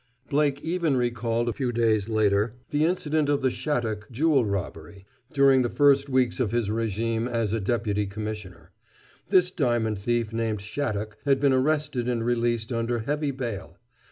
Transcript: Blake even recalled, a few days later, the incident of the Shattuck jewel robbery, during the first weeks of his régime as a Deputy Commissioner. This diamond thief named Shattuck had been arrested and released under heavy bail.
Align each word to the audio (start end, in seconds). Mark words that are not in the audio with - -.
Blake 0.31 0.59
even 0.63 0.97
recalled, 0.97 1.47
a 1.47 1.53
few 1.53 1.71
days 1.71 2.09
later, 2.09 2.55
the 2.71 2.85
incident 2.85 3.29
of 3.29 3.43
the 3.43 3.51
Shattuck 3.51 4.09
jewel 4.09 4.47
robbery, 4.47 5.05
during 5.31 5.61
the 5.61 5.69
first 5.69 6.09
weeks 6.09 6.39
of 6.39 6.49
his 6.51 6.69
régime 6.69 7.29
as 7.29 7.53
a 7.53 7.59
Deputy 7.59 8.07
Commissioner. 8.07 8.71
This 9.29 9.51
diamond 9.51 9.99
thief 9.99 10.33
named 10.33 10.59
Shattuck 10.61 11.19
had 11.25 11.39
been 11.39 11.53
arrested 11.53 12.09
and 12.09 12.25
released 12.25 12.73
under 12.73 13.01
heavy 13.01 13.29
bail. 13.29 13.77